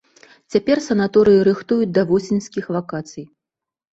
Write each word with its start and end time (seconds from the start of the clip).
Цяпер 0.53 0.79
санаторыі 0.85 1.43
рыхтуюць 1.49 1.91
да 1.97 2.01
восеньскіх 2.11 2.65
вакацый. 2.79 3.25